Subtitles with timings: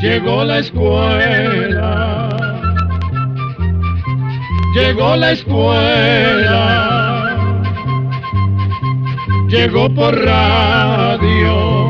[0.00, 2.28] Llegó la escuela,
[4.74, 6.56] llegó la escuela,
[9.48, 11.80] llegó por radio.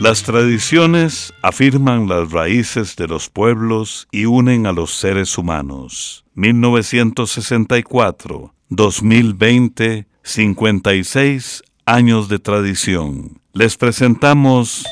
[0.00, 6.21] Las tradiciones afirman las raíces de los pueblos y unen a los seres humanos.
[6.34, 13.40] 1964, 2020, 56 años de tradición.
[13.52, 14.84] Les presentamos...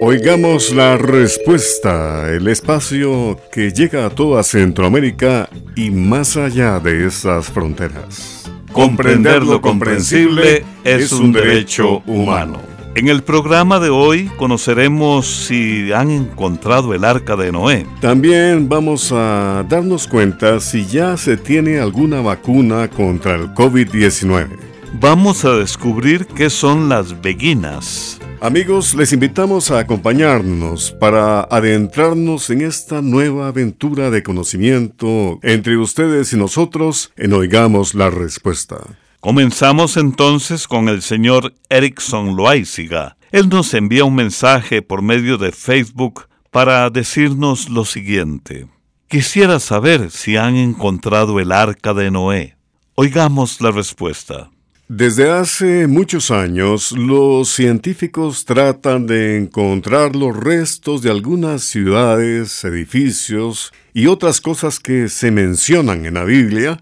[0.00, 7.48] Oigamos la respuesta, el espacio que llega a toda Centroamérica y más allá de esas
[7.48, 8.48] fronteras.
[8.72, 12.67] Comprender lo comprensible es un derecho humano.
[12.98, 17.86] En el programa de hoy conoceremos si han encontrado el arca de Noé.
[18.00, 24.48] También vamos a darnos cuenta si ya se tiene alguna vacuna contra el COVID-19.
[24.94, 28.18] Vamos a descubrir qué son las beguinas.
[28.40, 36.32] Amigos, les invitamos a acompañarnos para adentrarnos en esta nueva aventura de conocimiento entre ustedes
[36.32, 38.78] y nosotros en Oigamos la Respuesta.
[39.20, 43.16] Comenzamos entonces con el señor Erickson Loaiziga.
[43.32, 48.68] Él nos envía un mensaje por medio de Facebook para decirnos lo siguiente.
[49.08, 52.56] Quisiera saber si han encontrado el arca de Noé.
[52.94, 54.50] Oigamos la respuesta.
[54.86, 63.72] Desde hace muchos años, los científicos tratan de encontrar los restos de algunas ciudades, edificios
[63.92, 66.80] y otras cosas que se mencionan en la Biblia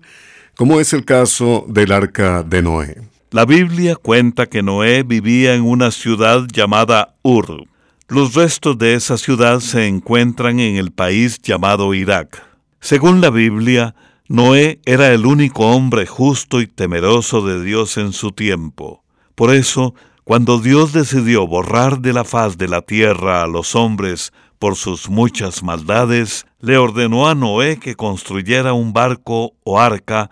[0.57, 3.03] como es el caso del arca de Noé.
[3.31, 7.67] La Biblia cuenta que Noé vivía en una ciudad llamada Ur.
[8.09, 12.43] Los restos de esa ciudad se encuentran en el país llamado Irak.
[12.81, 13.95] Según la Biblia,
[14.29, 19.05] Noé era el único hombre justo y temeroso de Dios en su tiempo.
[19.35, 24.33] Por eso, cuando Dios decidió borrar de la faz de la tierra a los hombres
[24.59, 30.31] por sus muchas maldades, le ordenó a Noé que construyera un barco o arca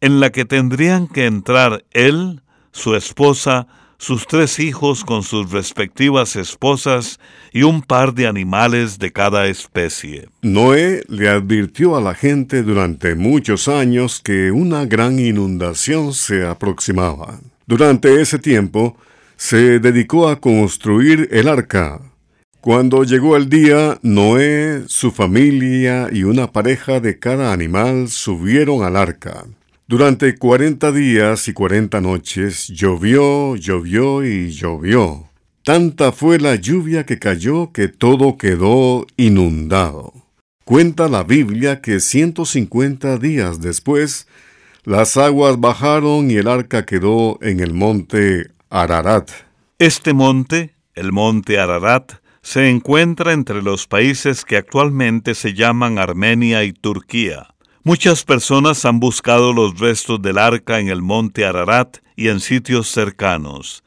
[0.00, 3.66] en la que tendrían que entrar él, su esposa,
[4.00, 7.20] sus tres hijos con sus respectivas esposas
[7.52, 10.28] y un par de animales de cada especie.
[10.40, 17.40] Noé le advirtió a la gente durante muchos años que una gran inundación se aproximaba.
[17.66, 18.96] Durante ese tiempo,
[19.36, 22.00] se dedicó a construir el arca.
[22.62, 28.96] Cuando llegó el día, Noé, su familia y una pareja de cada animal subieron al
[28.96, 29.44] arca.
[29.90, 35.28] Durante cuarenta días y cuarenta noches llovió, llovió y llovió.
[35.64, 40.12] Tanta fue la lluvia que cayó que todo quedó inundado.
[40.64, 44.28] Cuenta la Biblia que ciento cincuenta días después,
[44.84, 49.28] las aguas bajaron y el arca quedó en el monte Ararat.
[49.80, 52.12] Este monte, el monte Ararat,
[52.42, 57.48] se encuentra entre los países que actualmente se llaman Armenia y Turquía.
[57.82, 62.88] Muchas personas han buscado los restos del arca en el monte Ararat y en sitios
[62.90, 63.82] cercanos.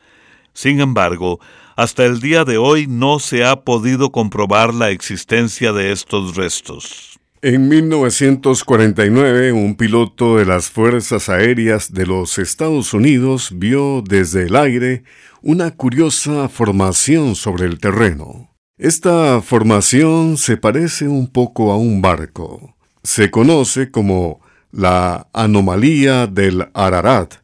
[0.52, 1.40] Sin embargo,
[1.76, 7.20] hasta el día de hoy no se ha podido comprobar la existencia de estos restos.
[7.44, 14.56] En 1949, un piloto de las Fuerzas Aéreas de los Estados Unidos vio desde el
[14.56, 15.04] aire
[15.44, 18.50] una curiosa formación sobre el terreno.
[18.80, 22.74] Esta formación se parece un poco a un barco
[23.04, 24.42] se conoce como
[24.72, 27.36] la anomalía del Ararat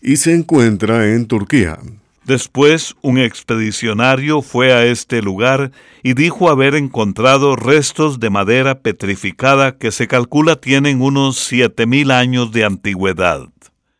[0.00, 1.78] y se encuentra en Turquía.
[2.24, 9.76] Después, un expedicionario fue a este lugar y dijo haber encontrado restos de madera petrificada
[9.76, 13.48] que se calcula tienen unos 7000 años de antigüedad.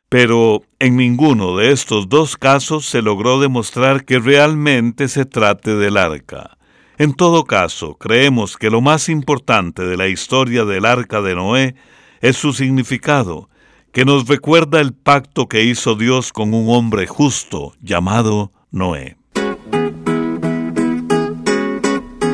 [0.09, 5.97] Pero en ninguno de estos dos casos se logró demostrar que realmente se trate del
[5.97, 6.59] arca.
[6.99, 11.75] En todo caso, creemos que lo más importante de la historia del arca de Noé
[12.21, 13.49] es su significado,
[13.93, 19.17] que nos recuerda el pacto que hizo Dios con un hombre justo llamado Noé.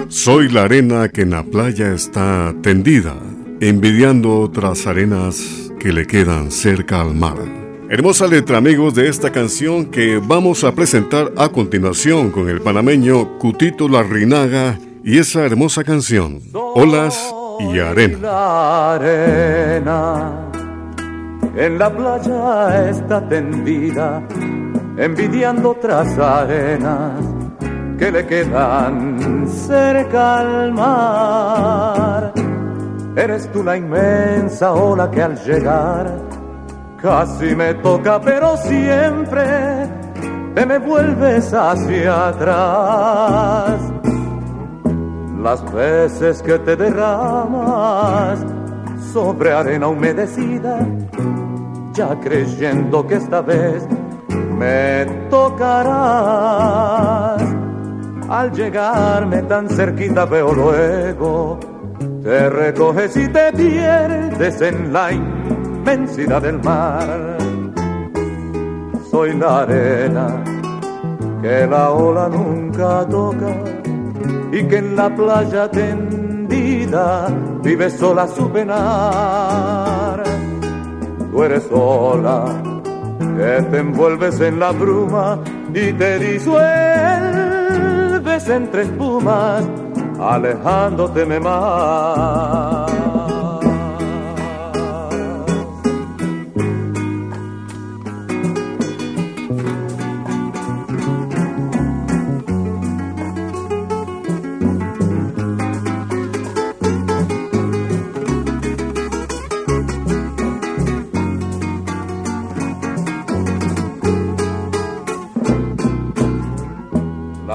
[0.09, 3.17] Soy la arena que en la playa está tendida,
[3.61, 7.58] envidiando otras arenas que le quedan cerca al mar.
[7.91, 13.39] Hermosa letra, amigos, de esta canción que vamos a presentar a continuación con el panameño
[13.39, 18.95] Cutito Larrinaga y esa hermosa canción, Olas y Arena.
[18.95, 20.51] arena
[21.57, 24.23] en la playa está tendida,
[24.99, 27.19] envidiando otras arenas
[27.99, 32.35] que le quedan cerca al mar.
[33.17, 36.28] Eres tú la inmensa ola que al llegar
[37.01, 39.89] casi me toca, pero siempre
[40.55, 43.81] te me vuelves hacia atrás.
[45.43, 48.45] Las veces que te derramas
[49.13, 50.79] sobre arena humedecida,
[51.93, 53.87] ya creyendo que esta vez
[54.59, 56.69] me tocarás.
[58.29, 61.59] Al llegarme tan cerquita veo luego,
[62.23, 65.13] te recoges y te pierdes en la
[65.93, 67.39] inmensidad del mar.
[69.11, 70.45] Soy la arena
[71.41, 73.49] que la ola nunca toca
[74.53, 77.29] y que en la playa tendida
[77.63, 80.23] vive sola su penar.
[81.31, 82.45] Tú eres sola
[83.37, 85.39] que te envuelves en la bruma
[85.73, 86.59] y te disuelves
[88.49, 89.65] entre espumas,
[90.21, 92.88] alejándote más.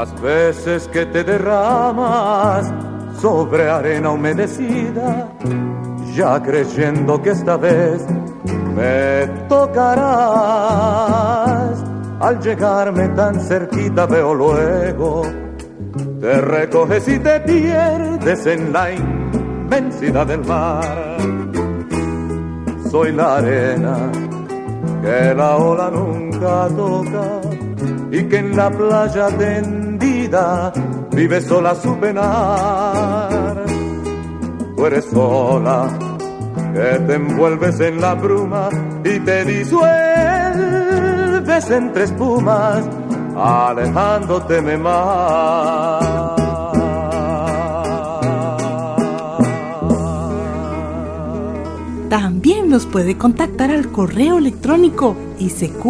[0.03, 2.69] Las veces que te derramas
[3.21, 5.29] sobre arena humedecida,
[6.13, 8.05] ya creyendo que esta vez
[8.75, 10.11] me tocarás.
[12.19, 15.21] Al llegarme tan cerquita veo luego,
[16.19, 21.15] te recoges y te pierdes en la inmensidad del mar.
[22.91, 24.11] Soy la arena
[25.03, 27.41] que la ola nunca toca
[28.09, 30.71] y que en la playa tendida
[31.11, 33.65] vive sola su penar.
[34.75, 35.89] Tú eres sola
[36.73, 38.69] que te envuelves en la bruma
[39.03, 39.83] y te disuelves
[41.69, 42.83] entre espumas,
[43.35, 46.22] alejándote más.
[52.13, 55.81] También nos puede contactar al correo electrónico isq.org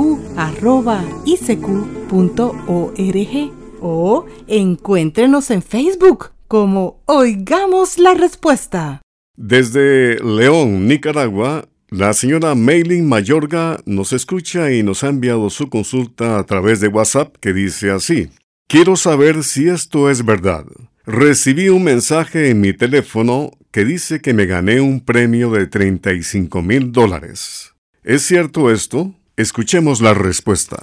[3.81, 9.01] o encuéntrenos en Facebook como Oigamos la Respuesta.
[9.35, 16.39] Desde León, Nicaragua, la señora Maylin Mayorga nos escucha y nos ha enviado su consulta
[16.39, 18.29] a través de WhatsApp que dice así.
[18.69, 20.63] Quiero saber si esto es verdad.
[21.05, 26.61] Recibí un mensaje en mi teléfono que dice que me gané un premio de 35
[26.61, 27.73] mil dólares.
[28.03, 29.13] ¿Es cierto esto?
[29.35, 30.77] Escuchemos la respuesta.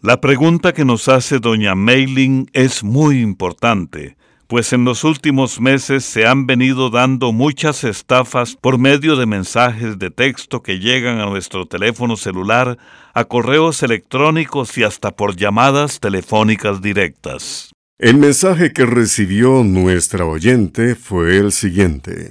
[0.00, 4.16] La pregunta que nos hace doña Mailing es muy importante,
[4.46, 9.98] pues en los últimos meses se han venido dando muchas estafas por medio de mensajes
[9.98, 12.78] de texto que llegan a nuestro teléfono celular,
[13.12, 17.73] a correos electrónicos y hasta por llamadas telefónicas directas.
[17.98, 22.28] El mensaje que recibió nuestra oyente fue el siguiente.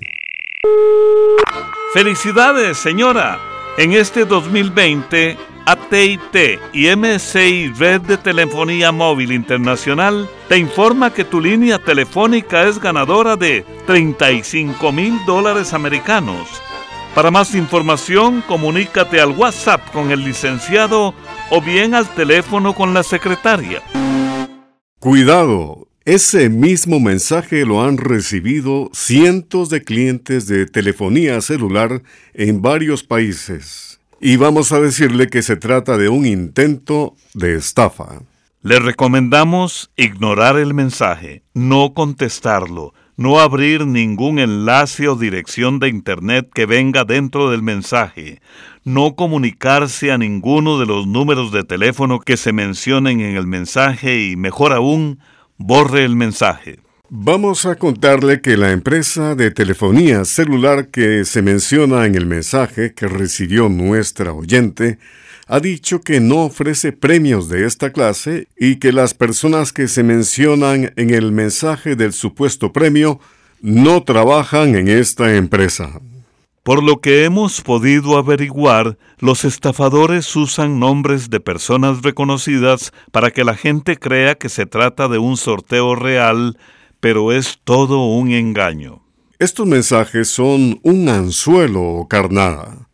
[1.93, 3.39] Felicidades, señora.
[3.77, 11.39] En este 2020, AT&T y MSI Red de Telefonía Móvil Internacional te informa que tu
[11.39, 16.49] línea telefónica es ganadora de 35 mil dólares americanos.
[17.15, 21.13] Para más información, comunícate al WhatsApp con el licenciado
[21.51, 23.81] o bien al teléfono con la secretaria.
[25.03, 33.03] Cuidado, ese mismo mensaje lo han recibido cientos de clientes de telefonía celular en varios
[33.03, 33.99] países.
[34.21, 38.21] Y vamos a decirle que se trata de un intento de estafa.
[38.61, 46.49] Le recomendamos ignorar el mensaje, no contestarlo, no abrir ningún enlace o dirección de Internet
[46.53, 48.41] que venga dentro del mensaje,
[48.83, 54.25] no comunicarse a ninguno de los números de teléfono que se mencionen en el mensaje
[54.25, 55.19] y, mejor aún,
[55.57, 56.79] borre el mensaje.
[57.09, 62.93] Vamos a contarle que la empresa de telefonía celular que se menciona en el mensaje
[62.95, 64.97] que recibió nuestra oyente
[65.47, 70.03] ha dicho que no ofrece premios de esta clase y que las personas que se
[70.03, 73.19] mencionan en el mensaje del supuesto premio
[73.61, 75.99] no trabajan en esta empresa.
[76.63, 83.43] Por lo que hemos podido averiguar, los estafadores usan nombres de personas reconocidas para que
[83.43, 86.57] la gente crea que se trata de un sorteo real,
[87.01, 89.01] pero es todo un engaño.
[89.39, 92.87] Estos mensajes son un anzuelo o carnada.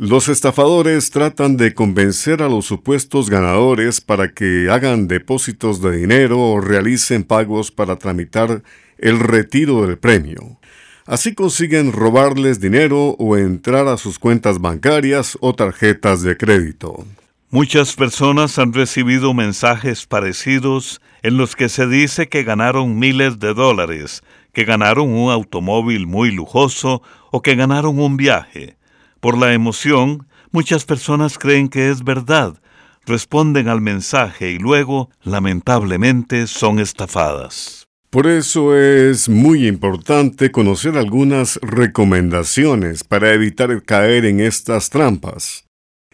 [0.00, 6.38] Los estafadores tratan de convencer a los supuestos ganadores para que hagan depósitos de dinero
[6.38, 8.62] o realicen pagos para tramitar
[8.96, 10.60] el retiro del premio.
[11.04, 17.04] Así consiguen robarles dinero o entrar a sus cuentas bancarias o tarjetas de crédito.
[17.50, 23.52] Muchas personas han recibido mensajes parecidos en los que se dice que ganaron miles de
[23.52, 27.02] dólares, que ganaron un automóvil muy lujoso
[27.32, 28.77] o que ganaron un viaje.
[29.20, 32.60] Por la emoción, muchas personas creen que es verdad,
[33.04, 37.88] responden al mensaje y luego, lamentablemente, son estafadas.
[38.10, 45.66] Por eso es muy importante conocer algunas recomendaciones para evitar caer en estas trampas.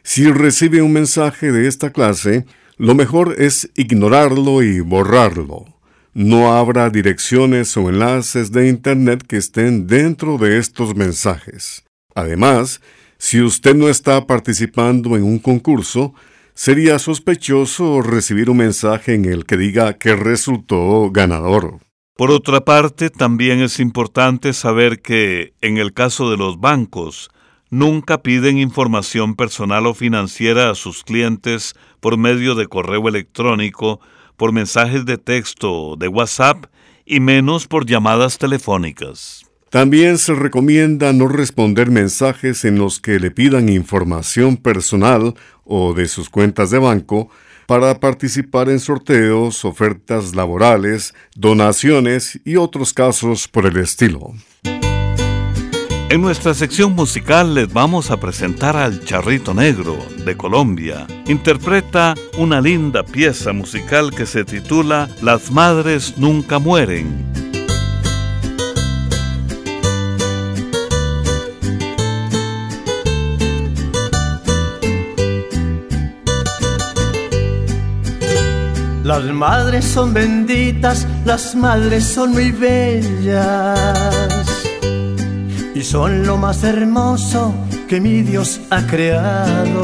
[0.03, 2.47] Si recibe un mensaje de esta clase,
[2.79, 5.67] lo mejor es ignorarlo y borrarlo.
[6.15, 11.84] No habrá direcciones o enlaces de Internet que estén dentro de estos mensajes.
[12.15, 12.81] Además,
[13.19, 16.15] si usted no está participando en un concurso,
[16.55, 21.81] sería sospechoso recibir un mensaje en el que diga que resultó ganador.
[22.17, 27.29] Por otra parte, también es importante saber que, en el caso de los bancos,
[27.71, 34.01] nunca piden información personal o financiera a sus clientes por medio de correo electrónico,
[34.37, 36.67] por mensajes de texto de WhatsApp
[37.05, 39.44] y menos por llamadas telefónicas.
[39.75, 46.07] También se recomienda no responder mensajes en los que le pidan información personal o de
[46.07, 47.29] sus cuentas de banco
[47.67, 54.35] para participar en sorteos, ofertas laborales, donaciones y otros casos por el estilo.
[56.09, 61.05] En nuestra sección musical les vamos a presentar al Charrito Negro de Colombia.
[61.27, 67.44] Interpreta una linda pieza musical que se titula Las Madres Nunca Mueren.
[79.05, 83.79] Las madres son benditas, las madres son muy bellas
[85.75, 87.55] y son lo más hermoso
[87.87, 89.83] que mi Dios ha creado.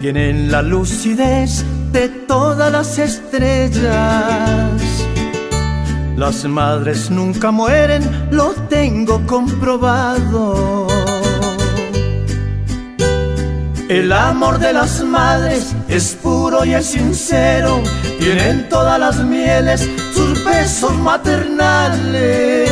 [0.00, 4.80] Tienen la lucidez de todas las estrellas.
[6.16, 10.86] Las madres nunca mueren, lo tengo comprobado.
[13.88, 17.82] El amor de las madres es puro y es sincero,
[18.18, 22.68] tienen todas las mieles sus besos maternales.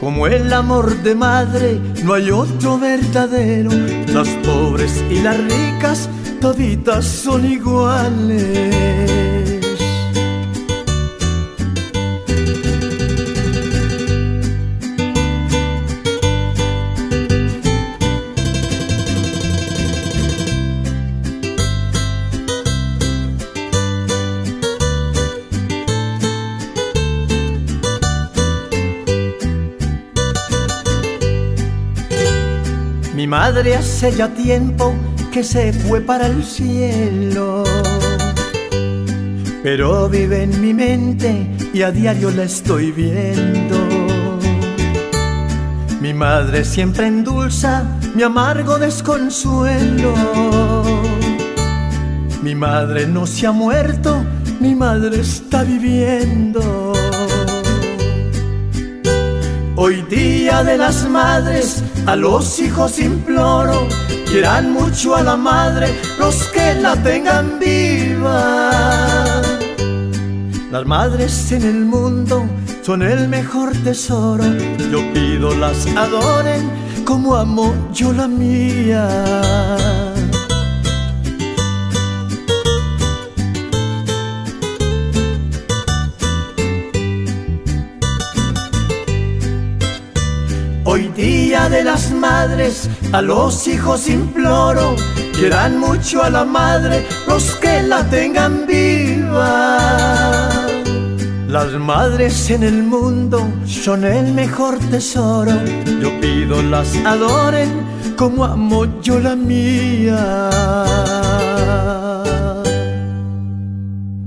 [0.00, 3.70] Como el amor de madre no hay otro verdadero,
[4.08, 6.08] las pobres y las ricas
[6.40, 9.31] toditas son iguales.
[33.26, 34.94] Madre hace ya tiempo
[35.32, 37.64] que se fue para el cielo.
[39.62, 43.76] Pero vive en mi mente y a diario la estoy viendo.
[46.00, 50.12] Mi madre siempre endulza mi amargo desconsuelo.
[52.42, 54.24] Mi madre no se ha muerto,
[54.58, 56.92] mi madre está viviendo.
[59.84, 63.88] Hoy día de las madres a los hijos imploro,
[64.30, 65.88] quieran mucho a la madre
[66.20, 68.70] los que la tengan viva.
[70.70, 72.46] Las madres en el mundo
[72.82, 74.44] son el mejor tesoro,
[74.88, 76.70] yo pido las adoren
[77.04, 80.11] como amo yo la mía.
[92.22, 94.94] Madres, a los hijos imploro,
[95.34, 99.78] quieran mucho a la madre los que la tengan viva.
[101.48, 105.52] Las madres en el mundo son el mejor tesoro,
[106.00, 107.70] yo pido las adoren
[108.16, 110.48] como amo yo la mía.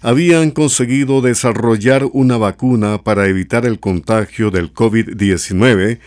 [0.00, 5.98] habían conseguido desarrollar una vacuna para evitar el contagio del COVID-19,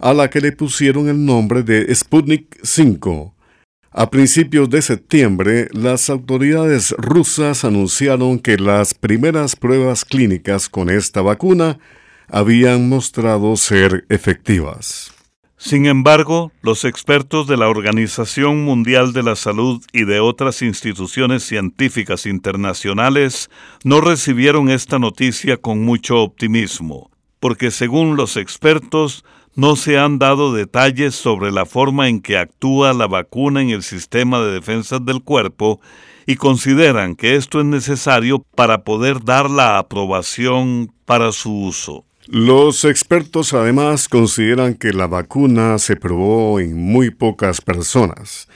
[0.00, 3.35] a la que le pusieron el nombre de Sputnik 5.
[3.98, 11.22] A principios de septiembre, las autoridades rusas anunciaron que las primeras pruebas clínicas con esta
[11.22, 11.78] vacuna
[12.28, 15.14] habían mostrado ser efectivas.
[15.56, 21.42] Sin embargo, los expertos de la Organización Mundial de la Salud y de otras instituciones
[21.44, 23.48] científicas internacionales
[23.82, 27.10] no recibieron esta noticia con mucho optimismo,
[27.40, 29.24] porque según los expertos,
[29.56, 33.82] no se han dado detalles sobre la forma en que actúa la vacuna en el
[33.82, 35.80] sistema de defensa del cuerpo
[36.26, 42.04] y consideran que esto es necesario para poder dar la aprobación para su uso.
[42.26, 48.48] Los expertos además consideran que la vacuna se probó en muy pocas personas.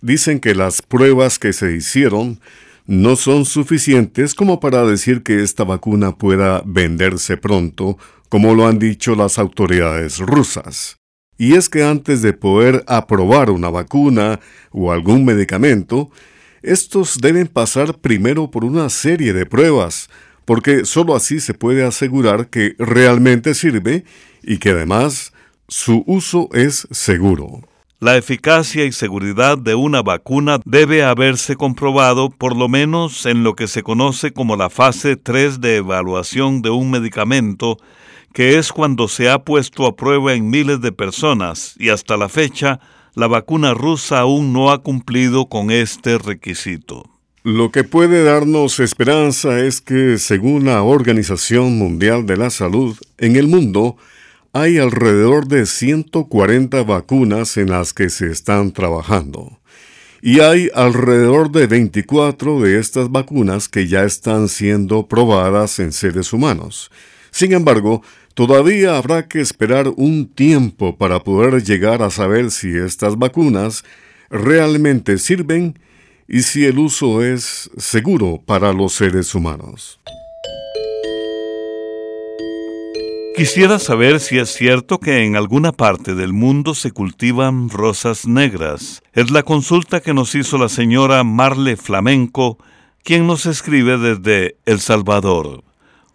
[0.00, 2.40] Dicen que las pruebas que se hicieron
[2.84, 7.96] no son suficientes como para decir que esta vacuna pueda venderse pronto
[8.32, 10.96] como lo han dicho las autoridades rusas.
[11.36, 16.10] Y es que antes de poder aprobar una vacuna o algún medicamento,
[16.62, 20.08] estos deben pasar primero por una serie de pruebas,
[20.46, 24.06] porque sólo así se puede asegurar que realmente sirve
[24.42, 25.34] y que además
[25.68, 27.60] su uso es seguro.
[28.00, 33.56] La eficacia y seguridad de una vacuna debe haberse comprobado por lo menos en lo
[33.56, 37.76] que se conoce como la fase 3 de evaluación de un medicamento
[38.32, 42.28] que es cuando se ha puesto a prueba en miles de personas y hasta la
[42.28, 42.80] fecha
[43.14, 47.04] la vacuna rusa aún no ha cumplido con este requisito.
[47.44, 53.36] Lo que puede darnos esperanza es que, según la Organización Mundial de la Salud, en
[53.36, 53.96] el mundo
[54.52, 59.58] hay alrededor de 140 vacunas en las que se están trabajando.
[60.20, 66.32] Y hay alrededor de 24 de estas vacunas que ya están siendo probadas en seres
[66.32, 66.92] humanos.
[67.32, 68.02] Sin embargo,
[68.34, 73.84] Todavía habrá que esperar un tiempo para poder llegar a saber si estas vacunas
[74.30, 75.78] realmente sirven
[76.26, 80.00] y si el uso es seguro para los seres humanos.
[83.36, 89.02] Quisiera saber si es cierto que en alguna parte del mundo se cultivan rosas negras.
[89.12, 92.58] Es la consulta que nos hizo la señora Marle Flamenco,
[93.02, 95.64] quien nos escribe desde El Salvador.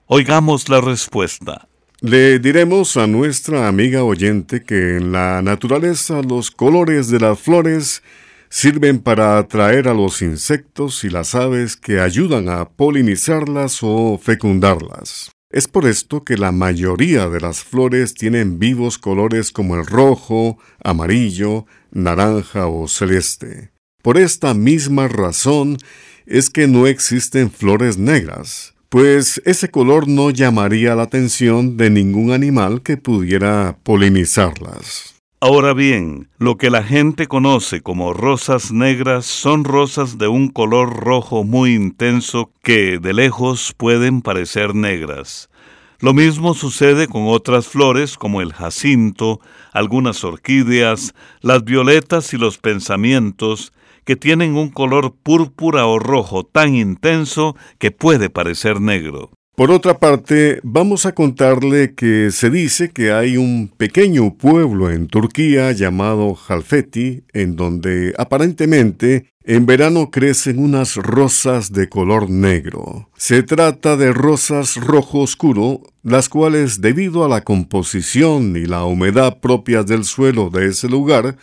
[0.05, 1.66] Oigamos la respuesta.
[2.01, 8.03] Le diremos a nuestra amiga oyente que en la naturaleza los colores de las flores
[8.49, 15.31] sirven para atraer a los insectos y las aves que ayudan a polinizarlas o fecundarlas.
[15.49, 20.59] Es por esto que la mayoría de las flores tienen vivos colores como el rojo,
[20.83, 23.71] amarillo, naranja o celeste.
[24.03, 25.79] Por esta misma razón
[26.27, 32.31] es que no existen flores negras pues ese color no llamaría la atención de ningún
[32.31, 35.13] animal que pudiera polinizarlas.
[35.39, 40.95] Ahora bien, lo que la gente conoce como rosas negras son rosas de un color
[40.95, 45.51] rojo muy intenso que de lejos pueden parecer negras.
[45.99, 49.39] Lo mismo sucede con otras flores como el jacinto,
[49.73, 53.73] algunas orquídeas, las violetas y los pensamientos,
[54.07, 59.31] que tienen un color púrpura o rojo tan intenso que puede parecer negro.
[59.53, 65.07] Por otra parte, vamos a contarle que se dice que hay un pequeño pueblo en
[65.07, 73.09] Turquía llamado Halfeti, en donde aparentemente en verano crecen unas rosas de color negro.
[73.17, 79.39] Se trata de rosas rojo oscuro, las cuales debido a la composición y la humedad
[79.41, 81.35] propias del suelo de ese lugar,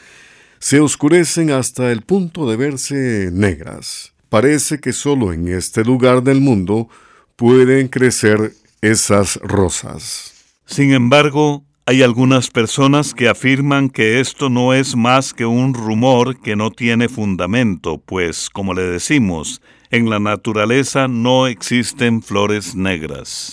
[0.65, 4.15] se oscurecen hasta el punto de verse negras.
[4.31, 6.89] Parece que solo en este lugar del mundo
[7.37, 10.33] pueden crecer esas rosas.
[10.65, 16.41] Sin embargo, hay algunas personas que afirman que esto no es más que un rumor
[16.41, 23.53] que no tiene fundamento, pues, como le decimos, en la naturaleza no existen flores negras.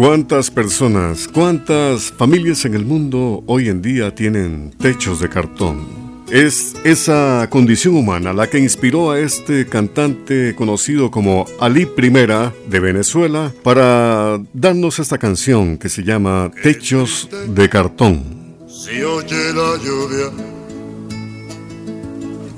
[0.00, 6.24] ¿Cuántas personas, cuántas familias en el mundo hoy en día tienen techos de cartón?
[6.30, 12.80] Es esa condición humana la que inspiró a este cantante conocido como Ali Primera de
[12.80, 18.56] Venezuela para darnos esta canción que se llama Techos de cartón.
[18.68, 20.30] Si oye la lluvia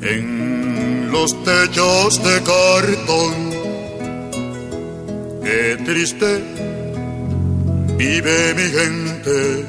[0.00, 3.52] en los techos de cartón.
[5.42, 6.71] Qué triste
[8.02, 9.64] vive mi gente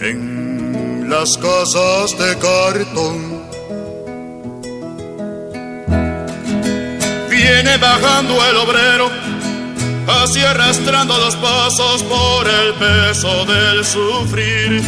[0.00, 3.18] en las casas de cartón.
[7.30, 9.10] Viene bajando el obrero,
[10.22, 14.82] así arrastrando los pasos por el peso del sufrir.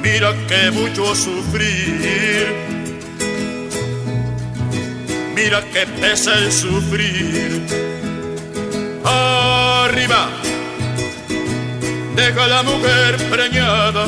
[0.00, 2.46] Mira que mucho sufrir.
[5.34, 7.89] Mira que pesa el sufrir.
[9.84, 10.28] Arriba,
[12.16, 14.06] deja la mujer preñada.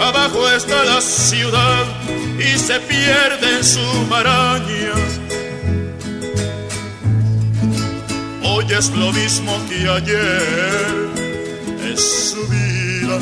[0.00, 1.84] Abajo está la ciudad
[2.38, 4.94] y se pierde en su maraña
[8.54, 11.10] hoy es lo mismo que ayer,
[11.92, 13.18] es su vida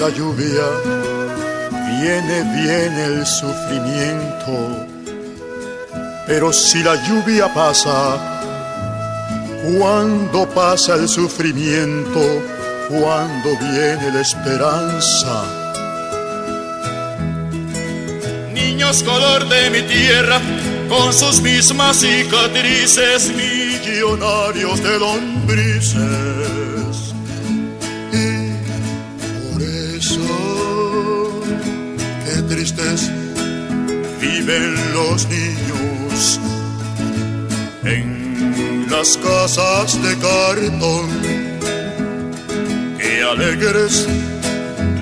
[0.00, 0.64] la lluvia,
[2.00, 4.86] viene, viene el sufrimiento,
[6.26, 8.18] pero si la lluvia pasa,
[9.78, 12.20] cuando pasa el sufrimiento,
[12.88, 15.44] cuando viene la esperanza.
[18.54, 20.40] Niños color de mi tierra,
[20.88, 26.29] con sus mismas cicatrices, millonarios de lombrices.
[34.40, 36.40] Viven los niños
[37.84, 41.06] en las casas de cartón.
[42.98, 44.08] Qué alegres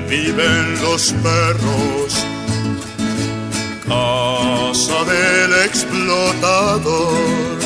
[0.08, 2.10] viven los perros.
[3.86, 7.58] Casa del explotador.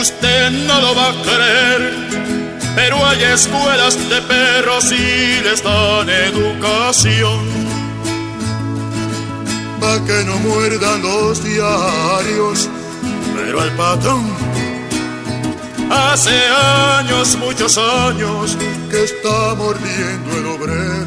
[0.00, 1.82] Usted no lo va a creer,
[2.74, 7.69] pero hay escuelas de perros y les dan educación.
[9.98, 12.68] Que no muerdan los diarios
[13.34, 14.24] pero el patrón
[15.90, 16.30] hace
[16.96, 18.56] años, muchos años,
[18.88, 20.99] que está mordiendo el obrero.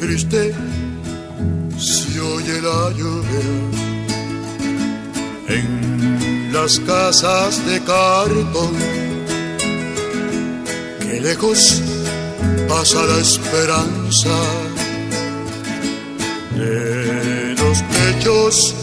[0.00, 0.54] Triste
[1.78, 3.40] si oye la lluvia
[5.48, 8.74] en las casas de cartón.
[11.00, 11.80] Que lejos
[12.68, 14.36] pasa la esperanza
[16.56, 18.81] de los techos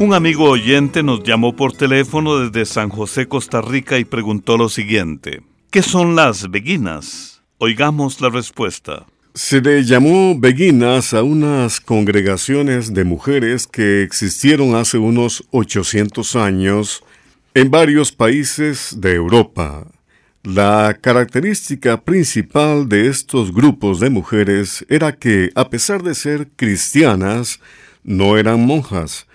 [0.00, 4.70] Un amigo oyente nos llamó por teléfono desde San José, Costa Rica y preguntó lo
[4.70, 5.42] siguiente.
[5.70, 7.42] ¿Qué son las beguinas?
[7.58, 9.04] Oigamos la respuesta.
[9.34, 17.04] Se le llamó beguinas a unas congregaciones de mujeres que existieron hace unos 800 años
[17.52, 19.86] en varios países de Europa.
[20.42, 27.60] La característica principal de estos grupos de mujeres era que, a pesar de ser cristianas,
[28.02, 29.26] no eran monjas,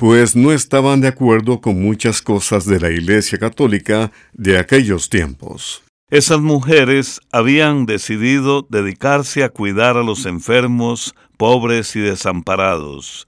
[0.00, 5.82] pues no estaban de acuerdo con muchas cosas de la Iglesia Católica de aquellos tiempos.
[6.08, 13.26] Esas mujeres habían decidido dedicarse a cuidar a los enfermos, pobres y desamparados.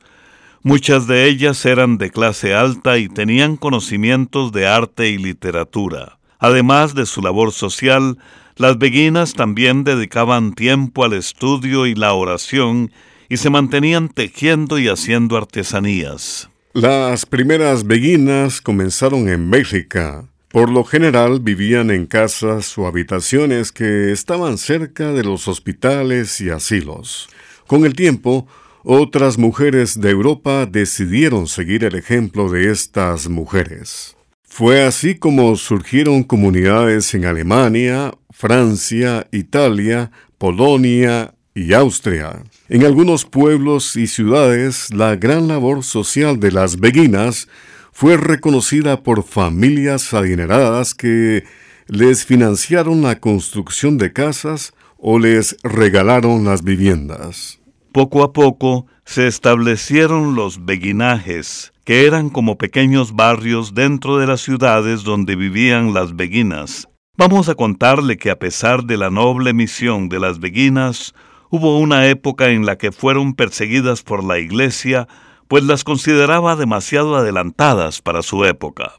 [0.62, 6.20] Muchas de ellas eran de clase alta y tenían conocimientos de arte y literatura.
[6.38, 8.16] Además de su labor social,
[8.56, 12.90] las beguinas también dedicaban tiempo al estudio y la oración
[13.28, 16.48] y se mantenían tejiendo y haciendo artesanías.
[16.74, 20.24] Las primeras beguinas comenzaron en Bélgica.
[20.48, 26.48] Por lo general vivían en casas o habitaciones que estaban cerca de los hospitales y
[26.48, 27.28] asilos.
[27.66, 28.46] Con el tiempo,
[28.84, 34.16] otras mujeres de Europa decidieron seguir el ejemplo de estas mujeres.
[34.42, 42.42] Fue así como surgieron comunidades en Alemania, Francia, Italia, Polonia y Austria.
[42.68, 47.48] En algunos pueblos y ciudades, la gran labor social de las beguinas
[47.92, 51.44] fue reconocida por familias adineradas que
[51.86, 57.60] les financiaron la construcción de casas o les regalaron las viviendas.
[57.92, 64.40] Poco a poco se establecieron los beguinajes, que eran como pequeños barrios dentro de las
[64.40, 66.88] ciudades donde vivían las beguinas.
[67.18, 71.14] Vamos a contarle que a pesar de la noble misión de las beguinas,
[71.52, 75.06] hubo una época en la que fueron perseguidas por la Iglesia,
[75.48, 78.94] pues las consideraba demasiado adelantadas para su época.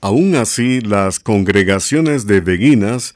[0.00, 3.14] Aún así, las congregaciones de beguinas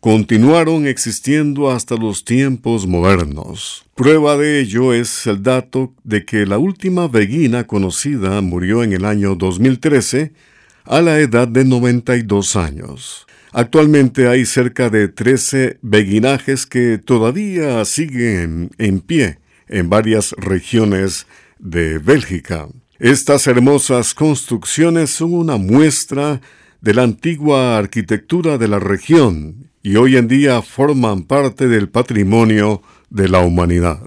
[0.00, 3.84] continuaron existiendo hasta los tiempos modernos.
[3.94, 9.04] Prueba de ello es el dato de que la última beguina conocida murió en el
[9.04, 10.32] año 2013
[10.84, 13.24] a la edad de 92 años.
[13.54, 21.26] Actualmente hay cerca de 13 beguinajes que todavía siguen en pie en varias regiones
[21.58, 22.68] de Bélgica.
[22.98, 26.40] Estas hermosas construcciones son una muestra
[26.80, 32.80] de la antigua arquitectura de la región y hoy en día forman parte del patrimonio
[33.10, 34.00] de la humanidad.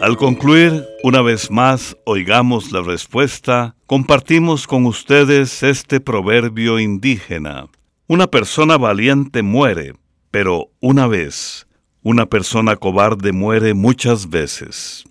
[0.00, 7.68] Al concluir, una vez más, oigamos la respuesta, compartimos con ustedes este proverbio indígena.
[8.06, 9.94] Una persona valiente muere,
[10.30, 11.66] pero una vez.
[12.02, 15.04] Una persona cobarde muere muchas veces.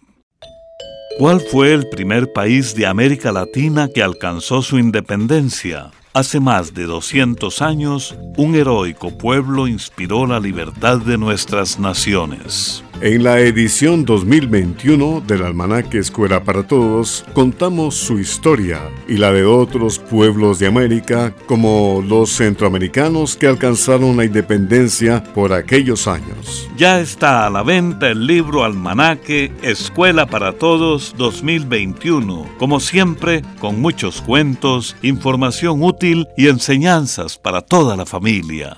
[1.18, 5.92] ¿Cuál fue el primer país de América Latina que alcanzó su independencia?
[6.14, 12.84] Hace más de 200 años, un heroico pueblo inspiró la libertad de nuestras naciones.
[13.02, 19.44] En la edición 2021 del Almanaque Escuela para Todos contamos su historia y la de
[19.44, 26.70] otros pueblos de América como los centroamericanos que alcanzaron la independencia por aquellos años.
[26.78, 33.82] Ya está a la venta el libro Almanaque Escuela para Todos 2021, como siempre con
[33.82, 38.78] muchos cuentos, información útil y enseñanzas para toda la familia.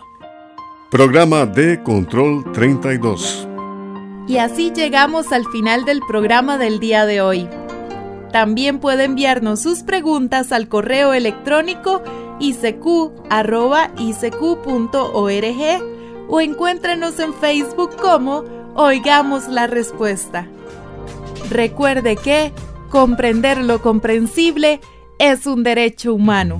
[0.89, 3.49] Programa de Control 32
[4.27, 7.47] y así llegamos al final del programa del día de hoy.
[8.31, 12.01] También puede enviarnos sus preguntas al correo electrónico
[12.39, 12.91] isq.org
[16.27, 18.43] o encuéntrenos en Facebook como
[18.75, 20.47] Oigamos la Respuesta.
[21.49, 22.51] Recuerde que
[22.89, 24.81] comprender lo comprensible
[25.19, 26.59] es un derecho humano.